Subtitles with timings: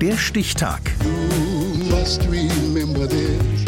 [0.00, 0.80] Der Stichtag.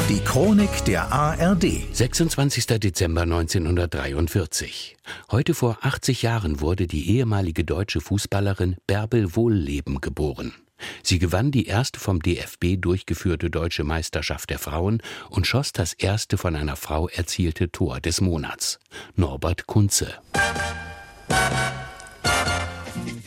[0.08, 1.64] Die Chronik der ARD.
[1.92, 2.66] 26.
[2.78, 4.96] Dezember 1943.
[5.32, 10.52] Heute vor 80 Jahren wurde die ehemalige deutsche Fußballerin Bärbel Wohlleben geboren.
[11.02, 16.38] Sie gewann die erste vom DFB durchgeführte deutsche Meisterschaft der Frauen und schoss das erste
[16.38, 18.78] von einer Frau erzielte Tor des Monats.
[19.16, 20.14] Norbert Kunze.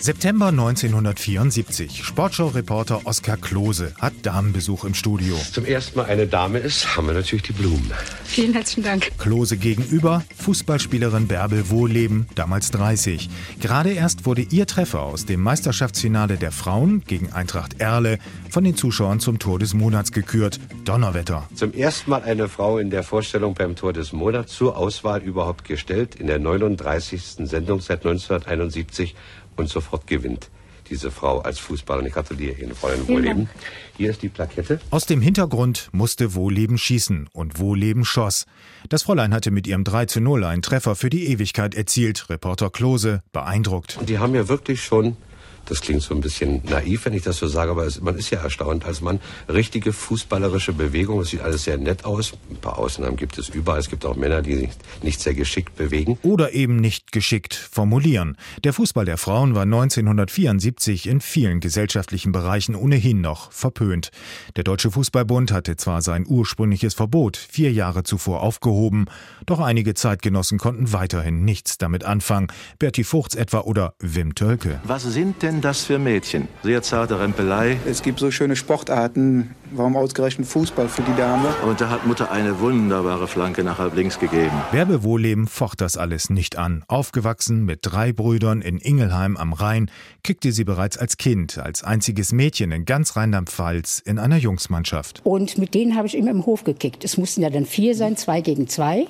[0.04, 2.04] September 1974.
[2.04, 5.38] Sportschau-Reporter Oskar Klose hat Damenbesuch im Studio.
[5.54, 7.89] Zum ersten Mal eine Dame ist, haben wir natürlich die Blumen.
[8.25, 9.18] Vielen herzlichen Dank.
[9.18, 13.30] Klose gegenüber, Fußballspielerin Bärbel Wohleben, damals 30.
[13.61, 18.75] Gerade erst wurde ihr Treffer aus dem Meisterschaftsfinale der Frauen gegen Eintracht Erle von den
[18.75, 20.60] Zuschauern zum Tor des Monats gekürt.
[20.83, 21.47] Donnerwetter.
[21.56, 25.64] Zum ersten Mal eine Frau in der Vorstellung beim Tor des Monats zur Auswahl überhaupt
[25.64, 27.47] gestellt, in der 39.
[27.47, 29.16] Sendung seit 1971
[29.56, 30.50] und sofort gewinnt
[30.89, 32.08] diese Frau als Fußballerin.
[32.08, 33.50] Ich gratuliere Ihnen, Fräulein Wohleben.
[33.98, 34.80] Hier ist die Plakette.
[34.89, 38.45] Aus dem Hintergrund musste Wohleben schießen und Wohleben schoss.
[38.89, 42.30] Das Fräulein hatte mit ihrem 3 zu 0 einen Treffer für die Ewigkeit erzielt.
[42.30, 43.97] Reporter Klose beeindruckt.
[43.97, 45.17] Und die haben ja wirklich schon
[45.66, 48.30] das klingt so ein bisschen naiv, wenn ich das so sage, aber es, man ist
[48.30, 49.19] ja erstaunt als Mann.
[49.47, 52.33] Richtige fußballerische Bewegung, das sieht alles sehr nett aus.
[52.50, 53.80] Ein paar Ausnahmen gibt es überall.
[53.80, 54.70] Es gibt auch Männer, die sich
[55.02, 56.17] nicht sehr geschickt bewegen.
[56.23, 58.38] Oder eben nicht geschickt formulieren.
[58.64, 64.09] Der Fußball der Frauen war 1974 in vielen gesellschaftlichen Bereichen ohnehin noch verpönt.
[64.55, 69.05] Der Deutsche Fußballbund hatte zwar sein ursprüngliches Verbot vier Jahre zuvor aufgehoben,
[69.45, 72.48] doch einige Zeitgenossen konnten weiterhin nichts damit anfangen.
[72.80, 74.80] Bertie Fuchs etwa oder Wim Tölke.
[74.83, 76.47] Was sind denn das für Mädchen?
[76.63, 77.77] Sehr zarte Rempelei.
[77.85, 79.55] Es gibt so schöne Sportarten.
[79.71, 81.49] Warum ausgerechnet Fußball für die Dame?
[81.65, 84.51] Und da hat Mutter eine wunderbare Flanke nach halb links gegeben.
[84.71, 86.83] Werbewohleben focht das alles nicht an.
[86.87, 89.89] Aufgewachsen mit drei Brüdern in Ingelheim am Rhein,
[90.23, 95.21] kickte sie bereits als Kind, als einziges Mädchen in ganz Rheinland-Pfalz in einer Jungsmannschaft.
[95.23, 97.03] Und mit denen habe ich immer im Hof gekickt.
[97.03, 99.07] Es mussten ja dann vier sein, zwei gegen zwei.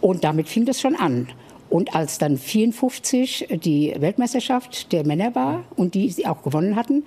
[0.00, 1.28] Und damit fing das schon an.
[1.72, 7.04] Und als dann 54 die Weltmeisterschaft der Männer war und die sie auch gewonnen hatten,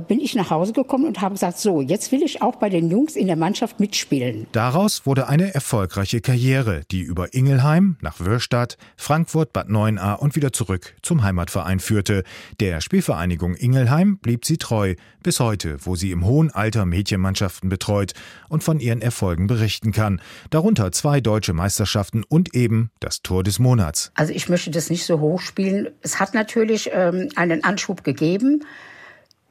[0.00, 2.90] bin ich nach Hause gekommen und habe gesagt, so, jetzt will ich auch bei den
[2.90, 4.46] Jungs in der Mannschaft mitspielen.
[4.52, 10.52] Daraus wurde eine erfolgreiche Karriere, die über Ingelheim nach Würstadt, Frankfurt, Bad Neuenahr und wieder
[10.52, 12.24] zurück zum Heimatverein führte.
[12.60, 18.12] Der Spielvereinigung Ingelheim blieb sie treu, bis heute, wo sie im hohen Alter Mädchenmannschaften betreut
[18.48, 20.20] und von ihren Erfolgen berichten kann.
[20.50, 24.10] Darunter zwei deutsche Meisterschaften und eben das Tor des Monats.
[24.14, 25.88] Also ich möchte das nicht so hoch spielen.
[26.02, 28.64] Es hat natürlich ähm, einen Anschub gegeben.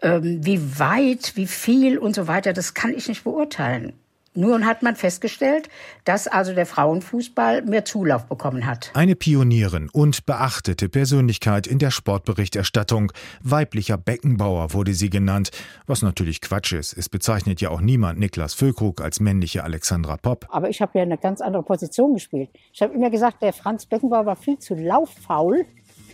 [0.01, 3.93] Ähm, wie weit, wie viel und so weiter, das kann ich nicht beurteilen.
[4.33, 5.67] Nun hat man festgestellt,
[6.05, 8.89] dass also der Frauenfußball mehr Zulauf bekommen hat.
[8.93, 13.11] Eine Pionierin und beachtete Persönlichkeit in der Sportberichterstattung.
[13.43, 15.51] Weiblicher Beckenbauer wurde sie genannt.
[15.85, 16.97] Was natürlich Quatsch ist.
[16.97, 20.45] Es bezeichnet ja auch niemand Niklas Füllkrug als männliche Alexandra Popp.
[20.47, 22.51] Aber ich habe ja eine ganz andere Position gespielt.
[22.71, 25.65] Ich habe immer gesagt, der Franz Beckenbauer war viel zu lauffaul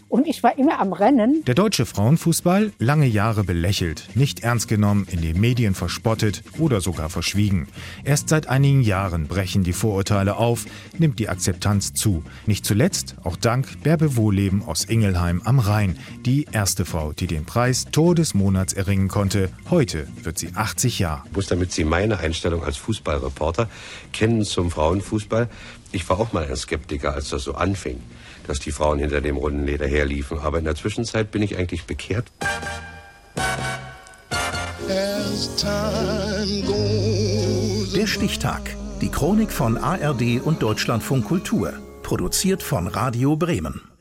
[0.10, 1.44] und ich war immer am Rennen.
[1.46, 7.10] Der deutsche Frauenfußball lange Jahre belächelt, nicht ernst genommen, in den Medien verspottet oder sogar
[7.10, 7.68] verschwiegen.
[8.04, 10.66] Erst seit einigen Jahren brechen die Vorurteile auf,
[10.98, 12.24] nimmt die Akzeptanz zu.
[12.46, 17.46] Nicht zuletzt auch dank Bärbe Wohleben aus Ingelheim am Rhein, die erste Frau, die den
[17.46, 19.50] Preis Tor des Monats erringen konnte.
[19.70, 21.24] Heute wird sie 80 Jahre.
[21.26, 23.70] Ich muss damit Sie meine Einstellung als Fußballreporter
[24.14, 25.50] kennen zum Frauenfußball.
[25.92, 28.00] Ich war auch mal ein Skeptiker, als das so anfing
[28.48, 30.40] dass die Frauen hinter dem runden Leder herliefen.
[30.40, 32.32] Aber in der Zwischenzeit bin ich eigentlich bekehrt.
[37.96, 38.76] Der Stichtag.
[39.02, 41.74] Die Chronik von ARD und Deutschlandfunk Kultur.
[42.04, 43.97] Produziert von Radio Bremen.